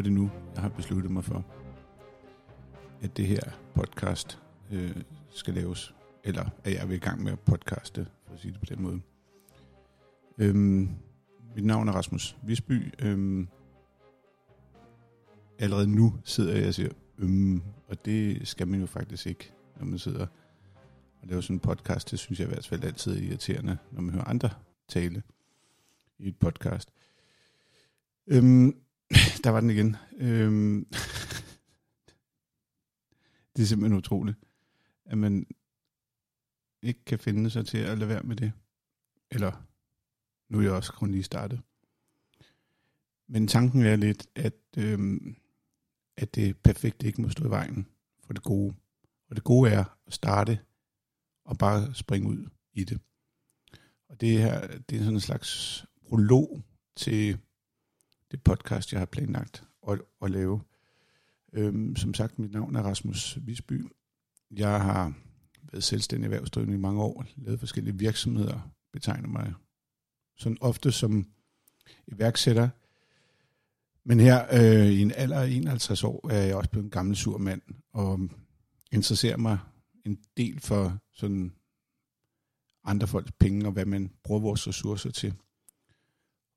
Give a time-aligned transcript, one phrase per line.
[0.00, 1.44] er det nu, jeg har besluttet mig for,
[3.02, 3.40] at det her
[3.74, 4.96] podcast øh,
[5.30, 5.94] skal laves.
[6.24, 8.82] Eller at jeg er i gang med at podcaste, for at sige det på den
[8.82, 9.00] måde.
[10.38, 10.88] Øhm,
[11.54, 12.94] mit navn er Rasmus Visby.
[12.98, 13.48] Øhm,
[15.58, 19.86] allerede nu sidder jeg og siger, øhm, og det skal man jo faktisk ikke, når
[19.86, 20.26] man sidder
[21.22, 22.10] og laver sådan en podcast.
[22.10, 24.50] Det synes jeg i hvert fald altid er irriterende, når man hører andre
[24.88, 25.22] tale
[26.18, 26.92] i et podcast.
[28.26, 28.74] Øhm,
[29.44, 29.96] der var den igen.
[30.16, 30.84] Øhm,
[33.56, 34.38] det er simpelthen utroligt,
[35.04, 35.46] at man
[36.82, 38.52] ikke kan finde sig til at lade være med det.
[39.30, 39.66] Eller,
[40.48, 41.60] nu er jeg også kun lige startet.
[43.28, 45.36] Men tanken er lidt, at, øhm,
[46.16, 47.86] at det perfekte ikke må stå i vejen
[48.24, 48.74] for det gode.
[49.28, 50.60] Og det gode er at starte
[51.44, 53.00] og bare springe ud i det.
[54.08, 56.62] Og det her, det er sådan en slags prolog
[56.96, 57.38] til
[58.30, 60.60] det podcast, jeg har planlagt at, at lave.
[61.52, 63.86] Øhm, som sagt, mit navn er Rasmus Visby.
[64.50, 65.12] Jeg har
[65.72, 69.54] været selvstændig erhvervsdrivende i mange år, lavet forskellige virksomheder, betegner mig
[70.36, 71.26] sådan ofte som
[72.06, 72.68] iværksætter.
[74.04, 77.16] Men her øh, i en alder af 51 år er jeg også blevet en gammel
[77.16, 78.28] sur mand, og
[78.92, 79.58] interesserer mig
[80.04, 81.52] en del for sådan
[82.84, 85.34] andre folks penge, og hvad man bruger vores ressourcer til.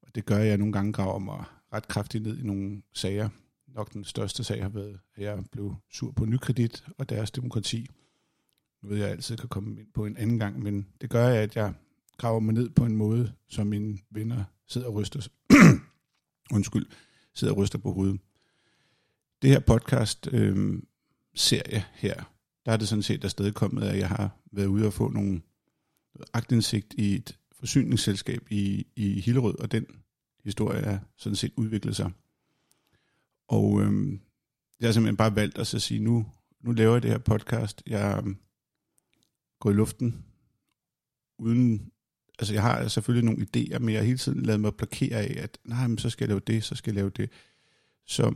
[0.02, 3.30] Og det gør, jeg nogle gange graver mig ret kraftigt ned i nogle sager.
[3.68, 7.88] Nok den største sag har været, at jeg blev sur på nykredit og deres demokrati.
[8.82, 11.10] Nu ved jeg, at jeg altid kan komme ind på en anden gang, men det
[11.10, 11.74] gør, at jeg
[12.18, 15.28] graver mig ned på en måde, som mine venner sidder og ryster,
[16.56, 16.86] undskyld,
[17.34, 18.20] sidder og ryster på hovedet.
[19.42, 20.82] Det her podcast øh,
[21.36, 22.24] serie her,
[22.66, 25.42] der er det sådan set afstedkommet, at jeg har været ude og få nogle
[26.34, 29.86] agtindsigt i et forsyningsselskab i, i Hillerød, og den
[30.44, 32.12] historie er sådan set udviklet sig.
[33.48, 34.22] Og øhm,
[34.80, 36.26] jeg har simpelthen bare valgt at så sige, nu,
[36.62, 37.84] nu laver jeg det her podcast.
[37.88, 38.38] Jeg øhm,
[39.60, 40.26] går i luften
[41.40, 41.92] uden...
[42.40, 45.44] Altså jeg har selvfølgelig nogle idéer, men jeg har hele tiden lavet mig blokere af,
[45.44, 47.30] at nej, men så skal jeg lave det, så skal jeg lave det.
[48.06, 48.34] Så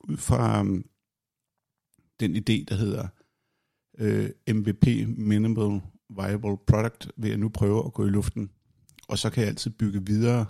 [0.00, 0.88] ud fra øhm,
[2.20, 3.08] den idé, der hedder
[3.98, 4.86] øh, MVP,
[5.18, 5.80] Minimal
[6.10, 8.50] Viable Product, vil jeg nu prøve at gå i luften.
[9.08, 10.46] Og så kan jeg altid bygge videre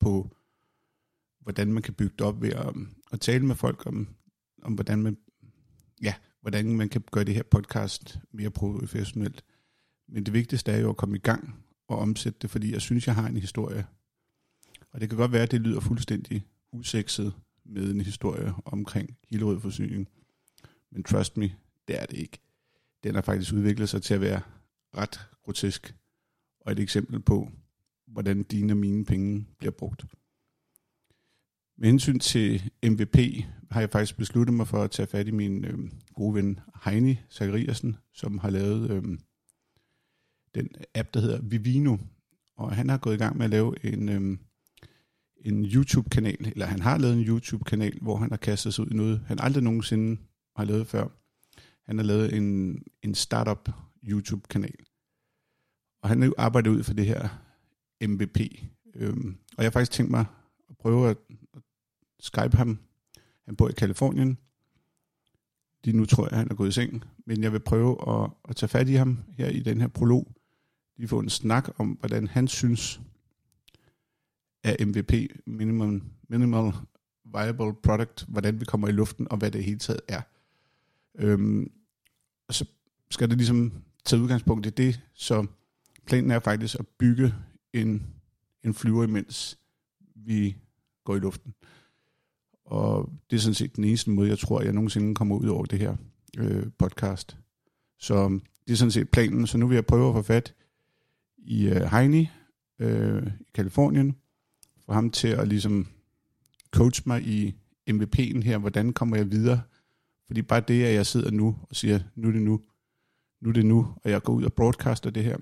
[0.00, 0.36] på,
[1.42, 4.08] hvordan man kan bygge det op ved at, um, at tale med folk om,
[4.62, 5.16] om hvordan man,
[6.02, 9.44] ja, hvordan man kan gøre det her podcast mere professionelt.
[10.08, 13.06] Men det vigtigste er jo at komme i gang og omsætte det, fordi jeg synes,
[13.06, 13.86] jeg har en historie.
[14.90, 19.60] Og det kan godt være, at det lyder fuldstændig usekset med en historie omkring Hillerød
[19.60, 20.08] Forsyning.
[20.90, 21.52] Men trust me,
[21.88, 22.38] det er det ikke.
[23.04, 24.40] Den har faktisk udviklet sig til at være
[24.96, 25.94] ret grotesk,
[26.60, 27.48] og et eksempel på,
[28.06, 30.04] hvordan dine og mine penge bliver brugt.
[31.78, 33.16] Med hensyn til MVP
[33.70, 35.78] har jeg faktisk besluttet mig for at tage fat i min øh,
[36.14, 39.02] gode ven Heini Zachariasen, som har lavet øh,
[40.54, 41.96] den app, der hedder Vivino.
[42.56, 44.38] Og han har gået i gang med at lave en, øh,
[45.44, 48.94] en YouTube-kanal, eller han har lavet en YouTube-kanal, hvor han har kastet sig ud i
[48.94, 50.20] noget, han aldrig nogensinde
[50.56, 51.08] har lavet før.
[51.86, 53.68] Han har lavet en, en startup
[54.04, 54.76] YouTube-kanal.
[56.02, 57.28] Og han har arbejdet ud for det her
[58.08, 58.40] MVP.
[58.94, 60.24] Øhm, og jeg har faktisk tænkt mig
[60.70, 61.16] at prøve at
[62.22, 62.78] skype ham.
[63.44, 64.38] Han bor i Kalifornien.
[65.84, 67.04] Lige nu tror jeg, at han er gået i seng.
[67.26, 70.28] Men jeg vil prøve at, at tage fat i ham her i den her prolog.
[70.96, 73.00] Lige få en snak om, hvordan han synes,
[74.62, 75.12] at MVP,
[75.46, 76.72] Minimum, Minimal
[77.24, 80.22] Viable Product, hvordan vi kommer i luften, og hvad det hele taget er.
[81.14, 81.72] Øhm,
[82.48, 82.64] og så
[83.10, 83.72] skal det ligesom
[84.04, 85.46] tage udgangspunkt i det, så
[86.06, 87.34] planen er faktisk at bygge
[87.72, 88.06] en,
[88.62, 89.58] en flyver, imens
[90.14, 90.56] vi
[91.04, 91.54] går i luften.
[92.72, 95.64] Og det er sådan set den eneste måde, jeg tror, jeg nogensinde kommer ud over
[95.64, 95.96] det her
[96.38, 97.36] øh, podcast.
[97.98, 98.28] Så
[98.66, 99.46] det er sådan set planen.
[99.46, 100.54] Så nu vil jeg prøve at få fat
[101.38, 102.28] i øh, Heini
[102.78, 104.16] øh, i Kalifornien,
[104.86, 105.86] få ham til at ligesom
[106.70, 107.54] coach mig i
[107.90, 109.60] MVP'en her, hvordan kommer jeg videre.
[110.26, 112.60] Fordi bare det, at jeg sidder nu og siger, nu er det nu,
[113.40, 115.36] nu er det nu, og jeg går ud og broadcaster det her,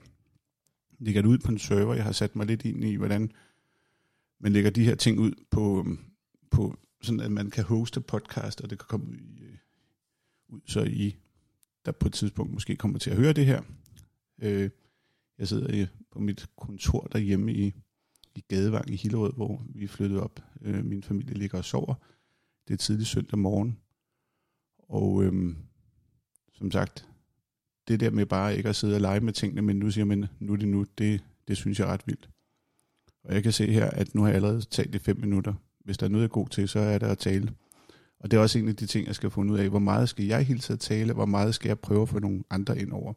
[0.98, 1.94] lægger det ud på en server.
[1.94, 3.32] Jeg har sat mig lidt ind i, hvordan
[4.40, 5.86] man lægger de her ting ud på,
[6.50, 9.56] på sådan at man kan hoste podcast, og det kan komme ud, øh,
[10.48, 11.16] ud så I,
[11.84, 13.62] der på et tidspunkt måske kommer til at høre det her.
[14.42, 14.70] Øh,
[15.38, 17.74] jeg sidder på mit kontor derhjemme i,
[18.34, 20.40] i Gadevang i Hillerød, hvor vi er flyttet op.
[20.60, 21.94] Øh, min familie ligger og sover.
[22.68, 23.78] Det er tidlig søndag morgen.
[24.78, 25.56] Og øhm,
[26.52, 27.08] som sagt,
[27.88, 30.26] det der med bare ikke at sidde og lege med tingene, men nu siger man,
[30.40, 32.30] nu er det nu, det, det synes jeg er ret vildt.
[33.24, 35.54] Og jeg kan se her, at nu har jeg allerede talt i fem minutter.
[35.90, 37.52] Hvis der er noget, jeg er god til, så er det at tale.
[38.20, 39.68] Og det er også en af de ting, jeg skal finde ud af.
[39.68, 41.12] Hvor meget skal jeg hele tiden tale?
[41.12, 43.12] Hvor meget skal jeg prøve at få nogle andre ind over?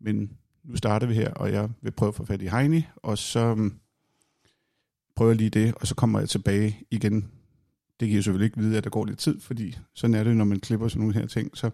[0.00, 0.30] Men
[0.64, 3.54] nu starter vi her, og jeg vil prøve at få fat i Heini, og så
[3.54, 3.74] mm,
[5.16, 7.28] prøver jeg lige det, og så kommer jeg tilbage igen.
[8.00, 10.44] Det giver selvfølgelig ikke vide, at der går lidt tid, fordi sådan er det, når
[10.44, 11.70] man klipper sådan nogle her ting, så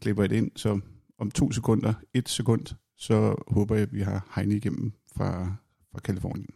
[0.00, 0.80] klipper jeg det ind, så
[1.18, 5.54] om to sekunder, et sekund, så håber jeg, at vi har Heini igennem fra,
[5.92, 6.50] fra Kalifornien.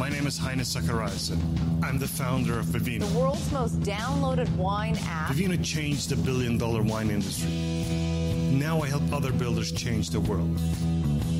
[0.00, 1.38] My name is Heine Sakaraisen.
[1.84, 3.00] I'm the founder of Vivino.
[3.00, 5.30] The world's most downloaded wine app.
[5.30, 7.50] Vivino changed the billion dollar wine industry.
[8.50, 10.58] Now I help other builders change the world.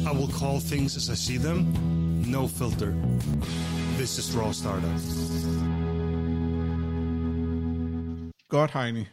[0.07, 1.73] I will call things as I see them,
[2.31, 2.95] no filter.
[3.97, 5.01] This is Raw Startup.
[8.49, 9.09] Godt, Heini.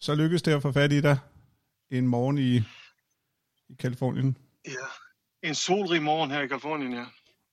[0.00, 1.18] Så lykkedes det at få fat i dig
[1.90, 2.56] en morgen i,
[3.68, 4.36] i Kalifornien.
[4.64, 4.86] Ja,
[5.42, 7.04] en solrig morgen her i Kalifornien, ja.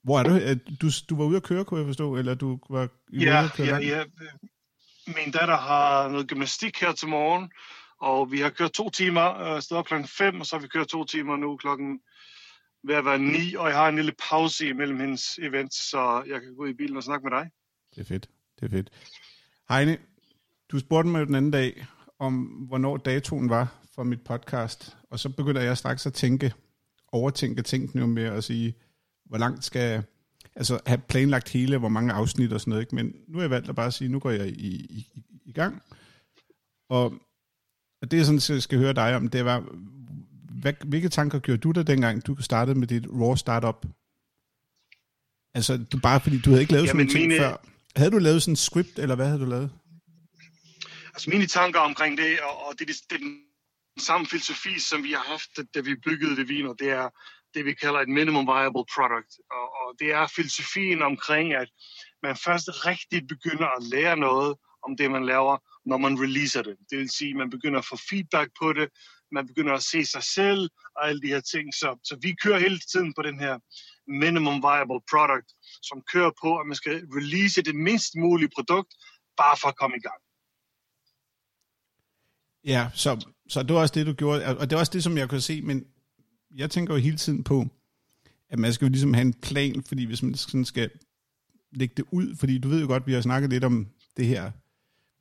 [0.04, 0.30] Hvor er du?
[0.30, 3.44] Er Du, du var ude at køre, kunne jeg forstå, eller du var ude Ja,
[3.44, 3.88] at køre ja, langt?
[3.88, 4.04] ja.
[5.08, 7.52] Min datter har noget gymnastik her til morgen,
[8.02, 10.88] og vi har kørt to timer, øh, op klokken 5, og så har vi kørt
[10.88, 12.00] to timer nu klokken
[12.88, 16.42] ved at være 9, og jeg har en lille pause imellem hendes event, så jeg
[16.42, 17.50] kan gå ud i bilen og snakke med dig.
[17.96, 18.30] Det er fedt.
[18.60, 18.90] Det er fedt.
[19.70, 19.98] Heine,
[20.72, 21.86] du spurgte mig jo den anden dag,
[22.20, 26.54] om hvornår datoen var for mit podcast, og så begynder jeg straks at tænke,
[27.12, 28.74] overtænke tingene jo med at sige,
[29.34, 30.04] hvor langt skal jeg
[30.56, 32.96] altså have planlagt hele, hvor mange afsnit og sådan noget, ikke?
[32.96, 35.08] men nu har jeg valgt at bare sige, nu går jeg i, i,
[35.46, 35.82] i- gang,
[36.90, 37.14] og,
[38.02, 39.60] og det jeg sådan set skal høre dig om, det var,
[40.62, 43.86] hvad, hvilke tanker gjorde du dig dengang, du startede med dit raw startup?
[45.54, 47.58] Altså, du, bare fordi du havde ikke lavet sådan Jamen, nogle ting mine- før.
[47.96, 49.72] Havde du lavet sådan en script, eller hvad havde du lavet?
[51.14, 53.38] Altså mine tanker omkring det, og, og det, det, det er den
[54.00, 57.10] samme filosofi, som vi har haft, da- da vi byggede det viner, det er
[57.54, 59.32] det, vi kalder et minimum viable product.
[59.58, 61.70] Og, og det er filosofien omkring, at
[62.24, 64.56] man først rigtig begynder at lære noget
[64.88, 65.58] om det, man laver,
[65.90, 66.76] når man releaser det.
[66.90, 68.90] Det vil sige, at man begynder at få feedback på det,
[69.32, 71.74] man begynder at se sig selv og alle de her ting.
[71.74, 73.60] Så, så vi kører hele tiden på den her
[74.08, 75.50] minimum viable product,
[75.90, 78.92] som kører på, at man skal release det mindst mulige produkt,
[79.38, 80.20] bare for at komme i gang.
[82.66, 85.18] Ja, så, så det var også det, du gjorde, og det var også det, som
[85.18, 85.86] jeg kunne se, men
[86.56, 87.68] jeg tænker jo hele tiden på,
[88.50, 90.90] at man skal jo ligesom have en plan, fordi hvis man sådan skal
[91.72, 94.52] lægge det ud, fordi du ved jo godt, vi har snakket lidt om det her,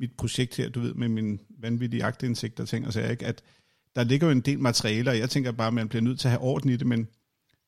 [0.01, 3.27] mit projekt her, du ved, med min vanvittige agtindsigt og ting og sager, ikke?
[3.27, 3.43] at
[3.97, 6.29] der ligger jo en del materialer, og jeg tænker bare, at man bliver nødt til
[6.29, 7.09] at have orden i det, men,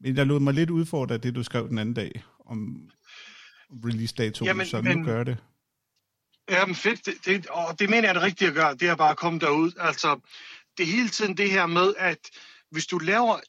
[0.00, 2.90] men jeg lod mig lidt udfordre det, du skrev den anden dag om
[3.70, 5.36] release-datoen, Jamen, så nu men- gør det.
[6.50, 7.06] Ja, men fedt.
[7.06, 8.74] Det, det, og det mener jeg er det rigtige at gøre.
[8.74, 9.72] Det er bare at komme derud.
[9.78, 10.20] Altså,
[10.78, 12.18] det er hele tiden det her med, at
[12.74, 13.40] hvis du laver...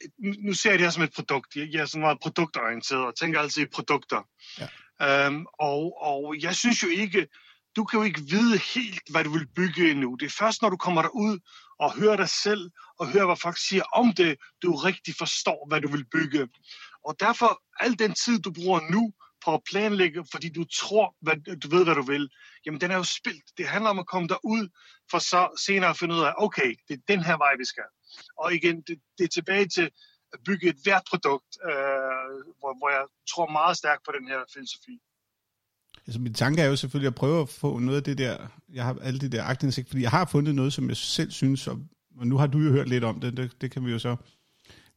[0.45, 1.55] Nu, ser jeg det her som et produkt.
[1.55, 4.21] Jeg, er sådan meget produktorienteret og tænker altid i produkter.
[4.59, 5.27] Ja.
[5.27, 7.27] Um, og, og jeg synes jo ikke...
[7.75, 10.15] Du kan jo ikke vide helt, hvad du vil bygge endnu.
[10.15, 11.39] Det er først, når du kommer derud
[11.79, 15.81] og hører dig selv, og hører, hvad folk siger om det, du rigtig forstår, hvad
[15.81, 16.47] du vil bygge.
[17.05, 19.13] Og derfor, al den tid, du bruger nu
[19.45, 22.29] på at planlægge, fordi du tror, hvad, du ved, hvad du vil,
[22.65, 23.57] jamen den er jo spildt.
[23.57, 24.69] Det handler om at komme derud,
[25.11, 27.83] for så senere at finde ud af, okay, det er den her vej, vi skal.
[28.37, 29.91] Og igen, det, det er tilbage til
[30.33, 34.39] at bygge et hvert produkt, øh, hvor, hvor jeg tror meget stærkt på den her
[34.53, 34.95] filosofi.
[36.07, 38.83] Altså min tanke er jo selvfølgelig at prøve at få noget af det der, jeg
[38.83, 41.79] har alle de der agtindsigt, fordi jeg har fundet noget, som jeg selv synes, og,
[42.19, 44.15] og nu har du jo hørt lidt om det, det, det kan vi jo så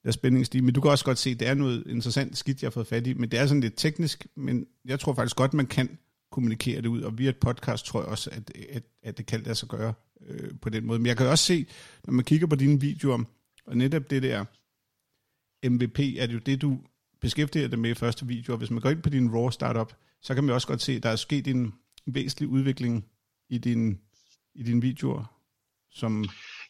[0.04, 2.62] lade spændingen stige, men du kan også godt se, at det er noget interessant skidt,
[2.62, 5.36] jeg har fået fat i, men det er sådan lidt teknisk, men jeg tror faktisk
[5.36, 5.98] godt, man kan
[6.30, 9.42] kommunikere det ud, og via et podcast tror jeg også, at, at, at det kan
[9.42, 9.94] lade sig gøre
[10.28, 10.98] øh, på den måde.
[10.98, 11.66] Men jeg kan også se,
[12.06, 13.24] når man kigger på dine videoer,
[13.66, 14.44] og netop det der
[15.68, 16.80] MVP, er det jo det, du
[17.20, 19.92] beskæftiger dig med i første video, og hvis man går ind på din Raw Startup,
[20.22, 21.74] så kan man også godt se, at der er sket en
[22.06, 23.06] væsentlig udvikling
[23.48, 24.00] i din,
[24.54, 25.24] i dine videoer,
[25.90, 26.24] som...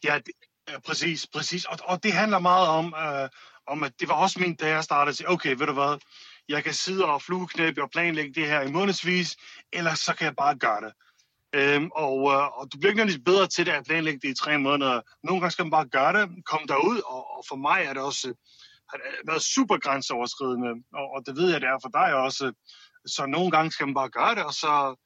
[0.05, 0.35] Ja, det,
[0.69, 1.65] ja præcis, præcis.
[1.65, 3.29] Og, og det handler meget om, øh,
[3.67, 5.99] om, at det var også min, da jeg startede, at sige, okay, ved du hvad,
[6.49, 9.37] jeg kan sidde og flueknæppe og planlægge det her i månedsvis,
[9.73, 10.93] eller så kan jeg bare gøre det.
[11.55, 14.41] Øhm, og, øh, og du bliver ikke nødvendigvis bedre til det at planlægge det i
[14.43, 15.01] tre måneder.
[15.23, 18.03] Nogle gange skal man bare gøre det, komme derud, og, og for mig er det
[18.03, 18.35] også øh,
[18.91, 22.53] har det været super grænseoverskridende, og, og det ved jeg, det er for dig også.
[23.07, 24.97] Så nogle gange skal man bare gøre det, og så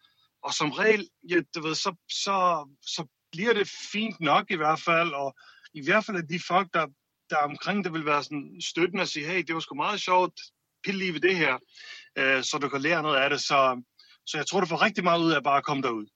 [0.43, 4.81] og som regel, ja, du ved, så, så, så bliver det fint nok i hvert
[4.81, 5.35] fald, og
[5.75, 6.87] i hvert fald er de folk, der,
[7.31, 10.01] der er omkring, der vil være sådan støttende og sige, hey, det var sgu meget
[10.01, 10.41] sjovt,
[10.85, 11.59] pille lige ved det her,
[12.19, 13.41] øh, så du kan lære noget af det.
[13.41, 13.83] Så,
[14.27, 16.07] så jeg tror, du får rigtig meget ud af bare at komme derud.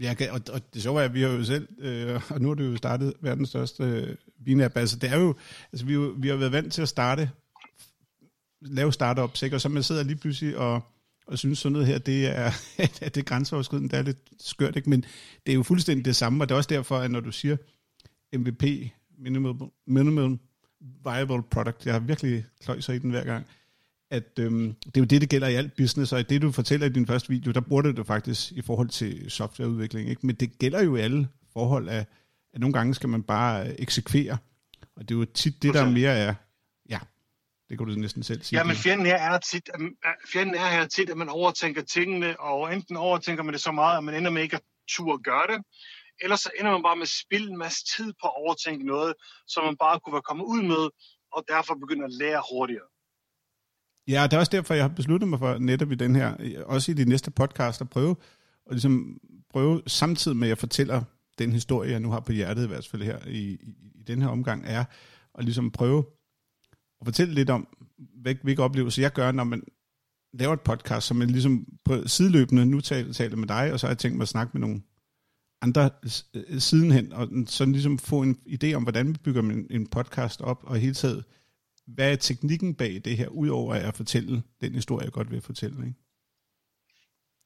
[0.00, 2.48] Jeg kan, og, og det sjove er, at vi har jo selv, øh, og nu
[2.48, 5.34] har du jo startet verdens største øh, vinapp, altså det er jo,
[5.72, 7.30] altså vi, jo, vi har været vant til at starte,
[8.60, 9.56] lave startups, ikke?
[9.56, 10.82] og så man sidder lige pludselig og
[11.26, 14.76] og synes sådan noget her, det er, at det er grænseoverskridende, det er lidt skørt,
[14.76, 14.90] ikke?
[14.90, 15.04] men
[15.46, 17.56] det er jo fuldstændig det samme, og det er også derfor, at når du siger
[18.36, 20.40] MVP, minimum, minimum
[21.04, 23.46] viable product, jeg har virkelig kløjser i den hver gang,
[24.12, 26.52] at øhm, det er jo det, det gælder i alt business, og i det, du
[26.52, 30.26] fortæller i din første video, der bruger du det faktisk i forhold til softwareudvikling, ikke?
[30.26, 32.06] men det gælder jo i alle forhold af,
[32.54, 34.38] at nogle gange skal man bare eksekvere,
[34.96, 36.34] og det er jo tit det, der mere er,
[36.88, 36.98] ja,
[37.68, 38.58] det kan du næsten selv sige.
[38.58, 39.70] Ja, men fjenden her er tit,
[40.32, 43.98] fjenden er her tit, at man overtænker tingene, og enten overtænker man det så meget,
[43.98, 45.64] at man ender med ikke at turde gøre det,
[46.22, 49.14] eller så ender man bare med at spille en masse tid på at overtænke noget,
[49.46, 50.90] som man bare kunne være kommet ud med,
[51.32, 52.91] og derfor begynder at lære hurtigere.
[54.08, 56.34] Ja, det er også derfor, jeg har besluttet mig for netop i den her,
[56.66, 58.16] også i de næste podcast, at prøve,
[58.66, 61.02] og ligesom prøve samtidig med, at jeg fortæller
[61.38, 64.22] den historie, jeg nu har på hjertet i hvert fald her i, i, i den
[64.22, 64.84] her omgang, er
[65.34, 66.04] at ligesom prøve
[67.00, 67.68] at fortælle lidt om,
[68.42, 69.62] hvilke oplevelser jeg gør, når man
[70.32, 73.86] laver et podcast, som man ligesom på sideløbende, nu taler, taler med dig, og så
[73.86, 74.82] har jeg tænkt mig at snakke med nogle
[75.62, 75.90] andre
[76.34, 80.40] øh, sidenhen, og sådan ligesom få en idé om, hvordan vi bygger en, en podcast
[80.40, 81.24] op, og i hele taget,
[81.86, 85.86] hvad er teknikken bag det her, udover at fortælle den historie, jeg godt vil fortælle,
[85.86, 85.98] ikke?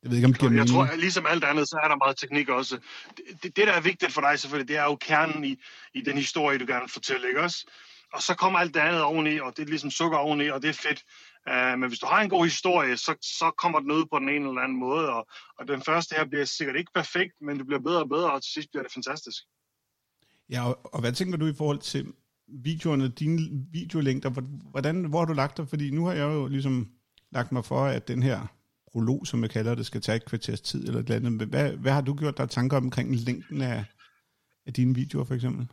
[0.02, 1.96] Jeg ved ikke, om det giver Jeg tror, at ligesom alt andet, så er der
[1.96, 2.78] meget teknik også.
[3.16, 5.56] Det, det, det, der er vigtigt for dig selvfølgelig, det er jo kernen i,
[5.94, 7.70] i den historie, du gerne vil fortælle, ikke også?
[8.12, 10.68] Og så kommer alt det andet oveni, og det er ligesom sukker oveni, og det
[10.68, 11.02] er fedt.
[11.50, 14.28] Uh, men hvis du har en god historie, så, så kommer den ud på den
[14.28, 15.26] ene eller anden måde, og,
[15.58, 18.42] og den første her bliver sikkert ikke perfekt, men det bliver bedre og bedre, og
[18.42, 19.42] til sidst bliver det fantastisk.
[20.50, 22.12] Ja, og, og hvad tænker du i forhold til
[22.48, 24.30] videoerne, dine videolængder?
[24.70, 25.68] Hvordan, hvor har du lagt dig?
[25.68, 26.90] Fordi nu har jeg jo ligesom
[27.32, 28.46] lagt mig for, at den her
[28.92, 31.48] prolog, som jeg kalder det, skal tage et kvarters tid eller et eller andet.
[31.48, 33.84] Hvad, hvad har du gjort der tanker omkring længden af,
[34.66, 35.66] af dine videoer for eksempel?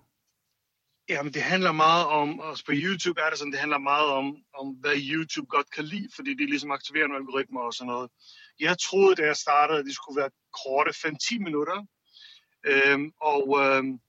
[1.09, 4.37] Jamen, det handler meget om, også på YouTube er det sådan, det handler meget om,
[4.59, 8.11] om hvad YouTube godt kan lide, fordi det ligesom aktiverer nogle algoritmer og sådan noget.
[8.59, 10.29] Jeg troede, da jeg startede, at det skulle være
[10.63, 11.85] korte 5-10 minutter,
[12.71, 13.99] øhm, og, øhm,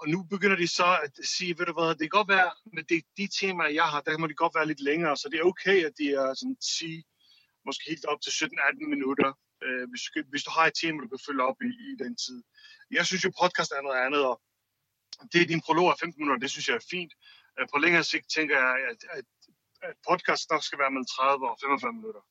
[0.00, 2.84] og nu begynder de så at sige, ved du hvad, det kan godt være, med
[2.90, 5.50] de, de temaer, jeg har, der må de godt være lidt længere, så det er
[5.52, 7.02] okay, at de er sådan 10,
[7.66, 9.30] måske helt op til 17-18 minutter,
[9.64, 12.38] øh, hvis, hvis du har et tema, du kan følge op i, i den tid.
[12.90, 14.36] Jeg synes jo, podcast er noget andet, og
[15.32, 17.12] det er din prolog af 15 minutter, det synes jeg er fint.
[17.58, 19.26] Øh, på længere sigt tænker jeg, at, at,
[19.88, 22.22] at podcast nok skal være mellem 30 og 45 minutter.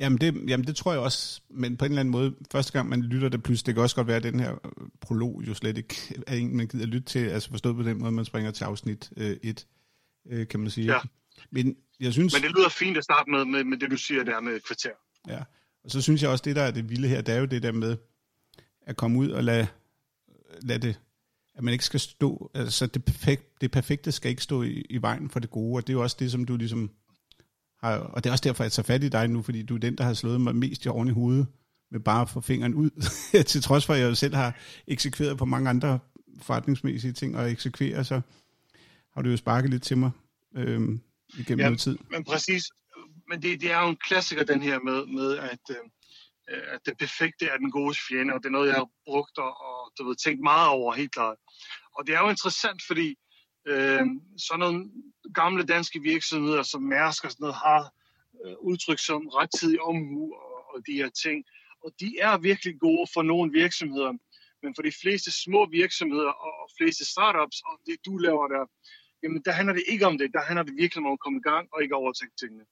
[0.00, 2.88] Jamen det, jamen det tror jeg også, men på en eller anden måde, første gang
[2.88, 4.54] man lytter det pludselig, det kan også godt være, at den her
[5.00, 8.12] prolog jo slet ikke er en, man gider lytte til, altså forstået på den måde,
[8.12, 9.66] man springer til afsnit 1,
[10.26, 10.92] øh, øh, kan man sige.
[10.92, 10.98] Ja.
[11.50, 12.34] Men jeg synes...
[12.34, 14.90] Men det lyder fint at starte med, med, med det, du siger der med kvarter.
[15.28, 15.42] Ja,
[15.84, 17.62] og så synes jeg også, det der er det vilde her, det er jo det
[17.62, 17.96] der med
[18.86, 19.66] at komme ud og lade,
[20.62, 21.00] lade det,
[21.54, 25.02] at man ikke skal stå, altså det, perfekt, det perfekte skal ikke stå i, i
[25.02, 26.90] vejen for det gode, og det er jo også det, som du ligesom
[27.82, 29.78] har, og det er også derfor, jeg tager fat i dig nu, fordi du er
[29.78, 31.46] den, der har slået mig mest i oven i hovedet,
[31.90, 32.90] med bare at få fingeren ud,
[33.50, 34.56] til trods for, at jeg jo selv har
[34.86, 35.98] eksekveret på mange andre
[36.42, 38.20] forretningsmæssige ting, og eksekverer, så
[39.14, 40.10] har du jo sparket lidt til mig.
[40.56, 41.00] Øhm,
[41.38, 41.98] igennem ja, noget tid.
[42.10, 42.64] Men præcis,
[43.28, 46.98] men det, det er jo en klassiker den her med, med at, øh, at det
[46.98, 50.08] perfekte er den gode fjende, og det er noget, jeg har brugt og, og du
[50.08, 51.36] ved, tænkt meget over, helt klart.
[51.96, 53.14] Og det er jo interessant, fordi
[53.66, 54.90] øh, sådan nogle
[55.34, 57.92] gamle danske virksomheder som Mærsk og sådan noget har
[58.44, 61.44] øh, udtryk som rettidig omhu og, og de her ting.
[61.84, 64.12] Og de er virkelig gode for nogle virksomheder,
[64.62, 68.64] men for de fleste små virksomheder og, og fleste startups, og det du laver der,
[69.22, 70.30] jamen der handler det ikke om det.
[70.32, 72.64] Der handler det virkelig om at komme i gang og ikke overtænke tingene.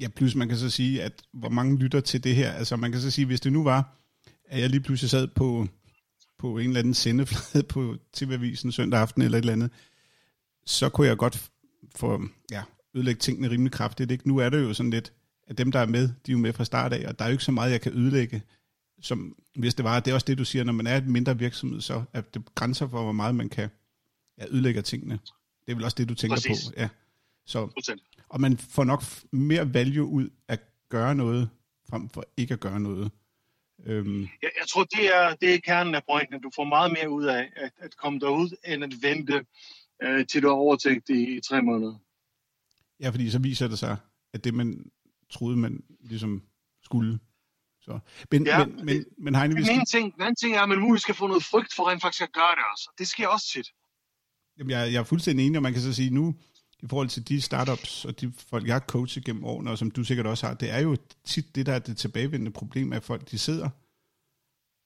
[0.00, 2.52] Ja, plus man kan så sige, at hvor mange lytter til det her.
[2.52, 3.96] Altså man kan så sige, hvis det nu var,
[4.44, 5.66] at jeg lige pludselig sad på,
[6.38, 9.72] på en eller anden sendeflade på TV-avisen søndag aften eller et eller andet,
[10.66, 11.50] så kunne jeg godt
[11.96, 12.62] få ja,
[12.94, 14.10] ødelægge tingene rimelig kraftigt.
[14.10, 14.28] Ikke?
[14.28, 15.12] Nu er det jo sådan lidt,
[15.46, 17.28] at dem, der er med, de er jo med fra start af, og der er
[17.28, 18.42] jo ikke så meget, jeg kan ødelægge,
[19.00, 20.00] som hvis det var.
[20.00, 22.54] Det er også det, du siger, når man er et mindre virksomhed, så er det
[22.54, 23.68] grænser for, hvor meget man kan
[24.38, 25.18] ja, ødelægge tingene.
[25.66, 26.68] Det er vel også det, du tænker Præcis.
[26.68, 26.74] på.
[26.76, 26.88] Ja.
[27.46, 27.82] Så,
[28.28, 31.50] og man får nok mere value ud at gøre noget,
[31.90, 33.10] frem for ikke at gøre noget.
[33.86, 34.20] Øhm.
[34.20, 37.10] Jeg, jeg tror, det er, det er kernen af pointen, at du får meget mere
[37.10, 39.44] ud af at, at komme derud, end at vente
[40.02, 41.94] øh, til du har overtænkt det i tre måneder.
[43.00, 43.96] Ja, fordi så viser det sig,
[44.32, 44.90] at det man
[45.30, 46.42] troede, man ligesom
[46.82, 47.18] skulle.
[47.80, 47.98] Så.
[48.30, 49.78] Men, ja, men, men, men Heine, vi skal...
[49.78, 52.02] en, ting, en anden ting er, at man muligvis skal få noget frygt for rent
[52.02, 52.90] faktisk at gøre det også.
[52.98, 53.68] Det sker også tit.
[54.58, 56.34] Jamen, jeg, jeg er fuldstændig enig, og man kan så sige, nu
[56.82, 59.90] i forhold til de startups og de folk, jeg har coachet gennem årene, og som
[59.90, 63.02] du sikkert også har, det er jo tit det, der er det tilbagevendende problem, at
[63.02, 63.68] folk de sidder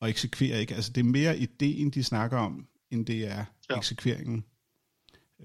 [0.00, 0.74] og eksekverer ikke.
[0.74, 3.76] Altså det er mere ideen, de snakker om, end det er ja.
[3.76, 4.44] eksekveringen.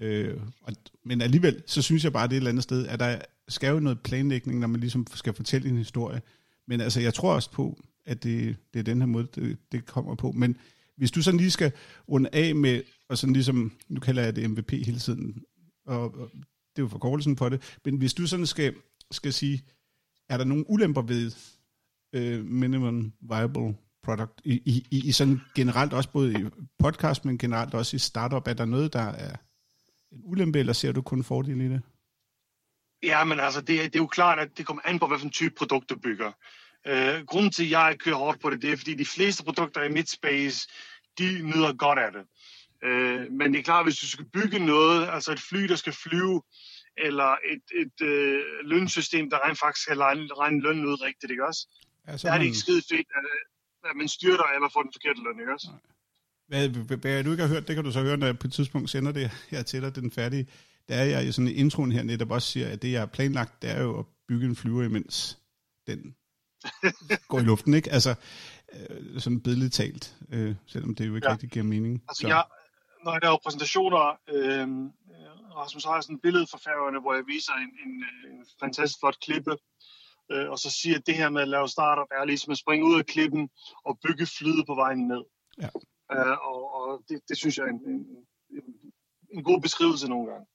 [0.00, 0.72] Øh, og,
[1.04, 3.18] men alligevel, så synes jeg bare, det er et eller andet sted, at der
[3.48, 6.22] skal jo noget planlægning, når man ligesom skal fortælle en historie.
[6.68, 9.86] Men altså, jeg tror også på, at det, det er den her måde, det, det
[9.86, 10.32] kommer på.
[10.32, 10.56] Men
[10.96, 11.72] hvis du sådan lige skal
[12.08, 15.42] runde af med, og sådan ligesom, nu kalder jeg det MVP hele tiden,
[15.86, 16.30] og, og
[16.76, 18.74] det er jo forkortelsen på det, men hvis du sådan skal,
[19.10, 19.62] skal sige,
[20.28, 21.32] er der nogle ulemper ved
[22.12, 26.44] øh, minimum viable product, i, i, i sådan generelt også både i
[26.78, 29.36] podcast, men generelt også i startup, er der noget, der er
[30.12, 31.82] en ulempe, eller ser du kun fordele i det?
[33.02, 35.54] Ja, men altså, det, det er jo klart, at det kommer an på, hvilken type
[35.54, 36.32] produkt du bygger.
[36.88, 39.82] Uh, grunden til, at jeg kører hårdt på det, det er, fordi de fleste produkter
[39.82, 40.68] i mit space,
[41.18, 42.24] de nyder godt af det.
[42.86, 45.92] Uh, men det er klart, hvis du skal bygge noget, altså et fly, der skal
[45.92, 46.42] flyve,
[46.96, 51.46] eller et, et uh, lønsystem, der rent faktisk skal regne, regne lønnen ud rigtigt, ikke
[51.46, 51.68] også?
[52.08, 53.24] Ja, så der er det ikke skide fedt, at,
[53.90, 55.68] at man styrter eller får den forkerte løn, ikke også?
[56.52, 58.46] Hvad, hvad, hvad du ikke har hørt, det kan du så høre, når jeg på
[58.46, 60.46] et tidspunkt sender det her til dig, den færdige.
[60.88, 63.06] Der er jeg i sådan en introen her netop også siger, at det jeg har
[63.06, 65.38] planlagt, det er jo at bygge en flyver, imens
[65.86, 66.14] den
[67.28, 67.92] går i luften, ikke?
[67.92, 68.14] Altså,
[68.72, 71.32] øh, sådan billedligt talt, øh, selvom det jo ikke ja.
[71.32, 72.02] rigtig giver mening.
[72.08, 72.28] Altså, så.
[72.28, 72.44] jeg,
[73.04, 74.04] når jeg laver præsentationer,
[74.34, 74.68] øh,
[75.56, 77.94] Rasmus har sådan et billede fra færgerne, hvor jeg viser en, en,
[78.32, 79.56] en fantastisk flot klippe,
[80.32, 82.86] øh, og så siger at det her med at lave startup er ligesom at springe
[82.86, 83.48] ud af klippen
[83.84, 85.22] og bygge flyde på vejen ned.
[85.62, 85.68] Ja.
[86.16, 88.06] Øh, og og det, det synes jeg er en, en,
[89.30, 90.46] en god beskrivelse nogle gange.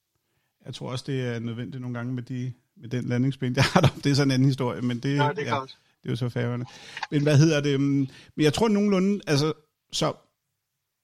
[0.64, 3.80] Jeg tror også, det er nødvendigt nogle gange med, de, med den landingsben, der har.
[4.04, 5.60] Det er sådan en anden historie, men det, ja, det er ja,
[6.02, 6.64] det er jo så færgerne.
[7.10, 7.80] Men hvad hedder det?
[7.80, 9.52] Men jeg tror nogenlunde, altså,
[9.92, 10.12] så,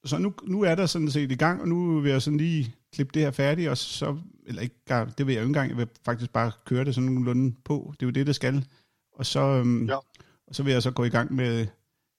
[0.04, 2.74] så nu, nu er der sådan set i gang, og nu vil jeg sådan lige
[2.92, 4.76] klippe det her færdigt, og så, eller ikke,
[5.18, 7.92] det vil jeg jo ikke engang, jeg vil faktisk bare køre det sådan nogenlunde på.
[7.92, 8.66] Det er jo det, det skal.
[9.12, 9.96] Og så, øhm, ja.
[10.46, 11.66] og så vil jeg så gå i gang med,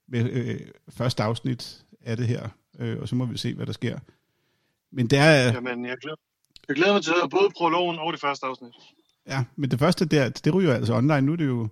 [0.08, 2.48] med øh, første afsnit af det her,
[2.78, 3.98] øh, og så må vi se, hvad der sker.
[4.92, 5.52] Men det er...
[5.52, 6.16] Jamen, jeg glæder,
[6.68, 8.72] jeg glæder mig til at både prologen og det første afsnit.
[9.26, 11.20] Ja, men det første der, det ryger altså online.
[11.20, 11.68] Nu er det jo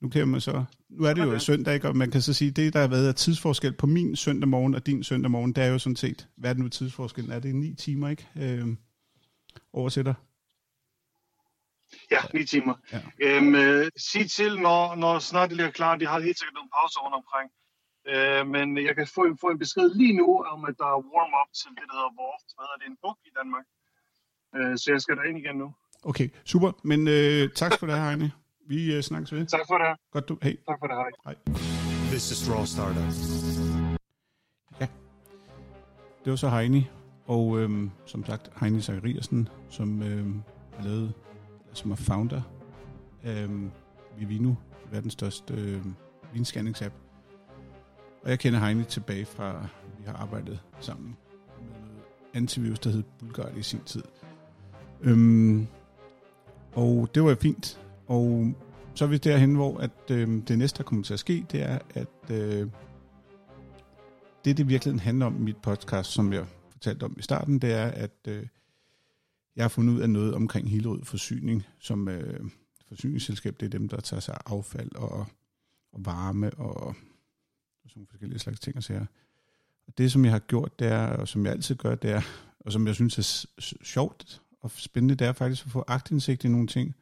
[0.00, 1.38] nu kan man så, nu er det jo okay.
[1.38, 1.88] søndag, ikke?
[1.88, 4.74] og man kan så sige, det der har været af tidsforskel på min søndag morgen
[4.74, 7.32] og din søndag morgen, det er jo sådan set, hvad er det nu tidsforskellen?
[7.32, 8.28] Er det ni timer, ikke?
[8.36, 8.66] Øh,
[9.72, 10.14] oversætter?
[12.10, 12.74] Ja, ni timer.
[12.92, 13.00] Ja.
[13.20, 16.70] Øhm, øh, sig til, når, når snart det bliver klar, de har helt sikkert nogle
[16.76, 17.50] pauser rundt omkring.
[18.12, 21.50] Øh, men jeg kan få, få en besked lige nu om, at der er warm-up
[21.60, 22.42] til det, der hedder Wolf.
[22.56, 22.86] Hvad hedder det?
[22.92, 23.66] En bog i Danmark.
[24.56, 25.74] Øh, så jeg skal derind igen nu.
[26.02, 26.72] Okay, super.
[26.82, 28.32] Men øh, tak for det, Heine.
[28.68, 29.46] Vi uh, snakkes ved.
[29.46, 29.96] Tak for det.
[30.12, 30.38] Godt du.
[30.42, 30.56] Hej.
[30.68, 30.96] Tak for det.
[30.96, 31.10] Hej.
[31.24, 31.34] Hej.
[32.12, 33.10] This is Raw Startup.
[34.80, 34.86] Ja.
[36.24, 36.86] Det var så Heini.
[37.26, 40.42] Og øhm, som sagt, Heini Zachariasen, som øhm,
[40.78, 41.14] er lavet,
[41.72, 42.42] som er founder
[43.22, 43.70] af øhm,
[44.18, 44.54] Vivino,
[44.90, 45.94] verdens største øhm,
[46.32, 46.94] vinscanningsapp.
[48.22, 51.16] Og jeg kender Heini tilbage fra, vi har arbejdet sammen med
[52.34, 54.02] antivirus, der hed Bulgari i sin tid.
[55.00, 55.66] Øhm,
[56.72, 57.80] og det var fint.
[58.06, 58.52] Og
[58.94, 61.62] så er vi derhen, hvor at, øhm, det næste, der kommer til at ske, det
[61.62, 62.68] er, at øh,
[64.44, 67.72] det, det virkelig handler om i mit podcast, som jeg fortalte om i starten, det
[67.72, 68.46] er, at øh,
[69.56, 72.50] jeg har fundet ud af noget omkring Hillerød Forsyning, som øh,
[72.88, 75.26] forsyningsselskab, det er dem, der tager sig af affald og,
[75.92, 76.94] og varme og,
[77.88, 79.06] og sådan nogle forskellige slags ting og sager.
[79.86, 82.22] Og det, som jeg har gjort, det er, og som jeg altid gør, det er,
[82.60, 86.48] og som jeg synes er sjovt og spændende, det er faktisk at få agtindsigt i
[86.48, 86.94] nogle ting,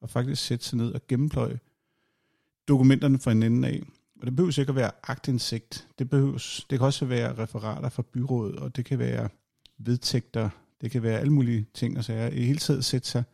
[0.00, 1.58] og faktisk sætte sig ned og gennempløje
[2.68, 3.82] dokumenterne fra en ende af.
[4.20, 5.88] Og det behøver ikke at være agtindsigt.
[5.98, 9.28] Det, behøves, det kan også være referater fra byrådet, og det kan være
[9.78, 12.28] vedtægter, det kan være alle mulige ting og sager.
[12.28, 13.24] I hele tiden sætte sig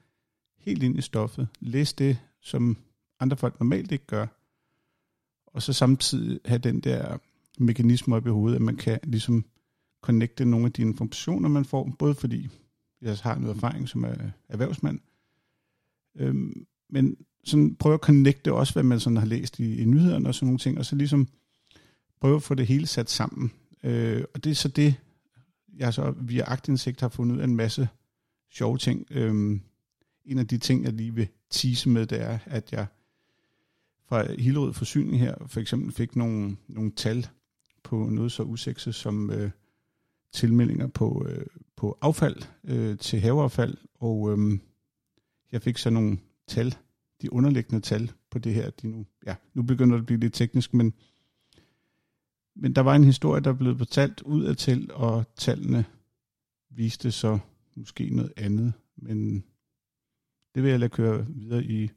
[0.58, 1.48] helt ind i stoffet.
[1.60, 2.76] Læs det, som
[3.20, 4.26] andre folk normalt ikke gør.
[5.52, 7.18] Og så samtidig have den der
[7.58, 9.44] mekanisme op i hovedet, at man kan ligesom
[10.02, 12.48] connecte nogle af de informationer, man får, både fordi
[13.00, 14.14] jeg altså har noget erfaring som er
[14.48, 15.00] erhvervsmand,
[16.16, 20.28] Øhm, men sådan prøve at connecte også, hvad man sådan har læst i, i nyhederne
[20.28, 21.28] og sådan nogle ting, og så ligesom
[22.20, 23.52] prøve at få det hele sat sammen.
[23.84, 24.94] Øh, og det er så det,
[25.76, 27.88] jeg så via agtindsigt har fundet ud af en masse
[28.52, 29.06] sjove ting.
[29.10, 29.60] Øhm,
[30.24, 32.86] en af de ting, jeg lige vil tease med, det er, at jeg
[34.10, 37.26] fra Hillerød Forsyning her for eksempel fik nogle, nogle tal
[37.82, 39.50] på noget så usekset som øh,
[40.32, 41.46] tilmeldinger på, øh,
[41.76, 44.58] på affald øh, til haveaffald, og øh,
[45.52, 46.18] jeg fik så nogle
[46.48, 46.74] tal,
[47.22, 48.70] de underliggende tal på det her.
[48.70, 50.94] De nu, ja, nu begynder det at blive lidt teknisk, men,
[52.56, 55.84] men der var en historie, der blev fortalt ud af til, og tallene
[56.70, 57.38] viste så
[57.76, 58.72] måske noget andet.
[58.96, 59.44] Men
[60.54, 61.90] det vil jeg lade køre videre i,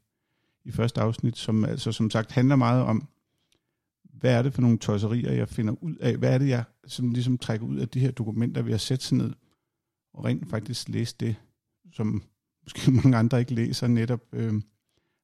[0.66, 3.08] i første afsnit, som altså som sagt handler meget om,
[4.04, 6.18] hvad er det for nogle tosserier, jeg finder ud af?
[6.18, 9.02] Hvad er det, jeg som ligesom trækker ud af de her dokumenter, vi har sat
[9.02, 9.34] sig ned
[10.14, 11.36] og rent faktisk læse det,
[11.92, 12.24] som
[12.64, 14.62] måske mange andre ikke læser, netop øh,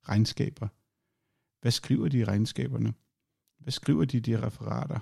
[0.10, 0.68] regnskaber.
[1.62, 2.94] Hvad skriver de i regnskaberne?
[3.60, 5.00] Hvad skriver de i de referater?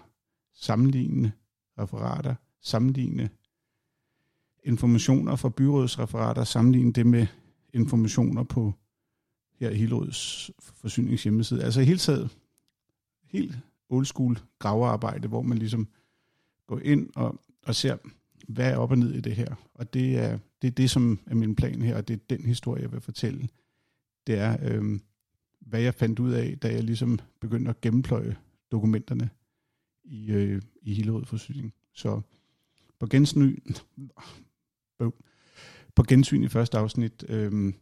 [0.54, 1.32] Sammenlignende
[1.80, 3.30] referater, sammenligne
[4.64, 7.28] informationer fra byrådsreferater, sammenligne det med
[7.74, 8.74] informationer på
[9.60, 11.64] her forsynings forsyningshjemmeside.
[11.64, 12.38] Altså hele taget
[13.24, 13.58] helt
[13.90, 15.88] old school gravearbejde, hvor man ligesom
[16.68, 17.98] går ind og, og ser,
[18.48, 19.56] hvad er op og ned i det her.
[19.74, 22.46] Og det er det, er det som er min plan her, og det er den
[22.46, 23.50] historie, jeg vil fortælle.
[24.28, 25.00] Det er, øh,
[25.60, 28.38] hvad jeg fandt ud af, da jeg ligesom begyndte at gennempløje
[28.72, 29.30] dokumenterne
[30.04, 31.74] i, øh, i Hillerød Forsyning.
[31.94, 32.22] Så
[33.00, 33.58] på gensyn,
[35.96, 37.74] på gensyn i første afsnit, øh,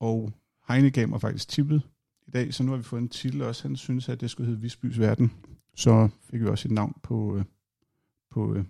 [0.00, 0.32] og
[0.68, 1.82] Heine gav mig faktisk tippet
[2.26, 3.68] i dag, så nu har vi fået en titel også.
[3.68, 5.32] Han synes, at det skulle hedde Visbys Verden.
[5.74, 7.44] Så fik vi også et navn på, øh,
[8.30, 8.64] på øh,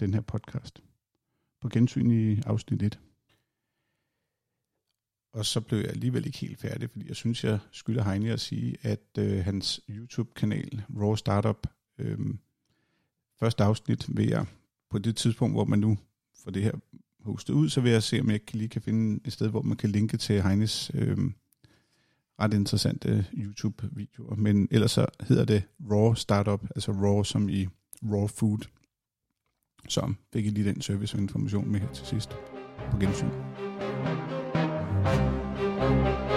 [0.00, 0.82] den her podcast.
[1.60, 3.00] På gensyn i afsnit 1.
[5.32, 8.40] Og så blev jeg alligevel ikke helt færdig, fordi jeg synes, jeg skylder Heine at
[8.40, 11.66] sige, at øh, hans YouTube-kanal, Raw Startup,
[11.98, 12.18] øh,
[13.38, 14.46] første afsnit vil jeg
[14.90, 15.98] på det tidspunkt, hvor man nu
[16.44, 16.72] får det her
[17.20, 19.76] hostet ud, så vil jeg se, om jeg lige kan finde et sted, hvor man
[19.76, 21.18] kan linke til Heines øh,
[22.40, 24.34] ret interessante YouTube-videoer.
[24.34, 27.68] Men ellers så hedder det Raw Startup, altså Raw som i
[28.02, 28.58] Raw Food.
[29.88, 32.30] Så fik I lige den service og information med her til sidst.
[32.90, 33.30] På gensyn.
[35.80, 36.29] thank you